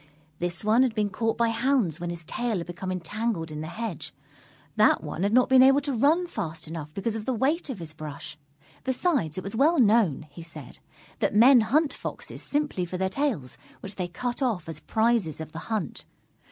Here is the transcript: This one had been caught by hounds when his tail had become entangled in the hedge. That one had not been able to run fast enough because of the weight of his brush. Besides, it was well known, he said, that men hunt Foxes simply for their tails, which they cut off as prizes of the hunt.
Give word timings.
This 0.39 0.63
one 0.63 0.81
had 0.81 0.95
been 0.95 1.11
caught 1.11 1.37
by 1.37 1.49
hounds 1.49 1.99
when 1.99 2.09
his 2.09 2.25
tail 2.25 2.57
had 2.57 2.65
become 2.65 2.91
entangled 2.91 3.51
in 3.51 3.61
the 3.61 3.67
hedge. 3.67 4.15
That 4.75 5.03
one 5.03 5.21
had 5.21 5.31
not 5.31 5.47
been 5.47 5.61
able 5.61 5.79
to 5.81 5.93
run 5.93 6.25
fast 6.25 6.67
enough 6.67 6.91
because 6.95 7.15
of 7.15 7.27
the 7.27 7.35
weight 7.35 7.69
of 7.69 7.77
his 7.77 7.93
brush. 7.93 8.35
Besides, 8.83 9.37
it 9.37 9.43
was 9.43 9.55
well 9.55 9.79
known, 9.79 10.25
he 10.31 10.41
said, 10.41 10.79
that 11.19 11.35
men 11.35 11.61
hunt 11.61 11.93
Foxes 11.93 12.41
simply 12.41 12.83
for 12.83 12.97
their 12.97 13.09
tails, 13.09 13.59
which 13.81 13.93
they 13.95 14.07
cut 14.07 14.41
off 14.41 14.67
as 14.67 14.79
prizes 14.79 15.39
of 15.39 15.51
the 15.51 15.59
hunt. 15.69 16.05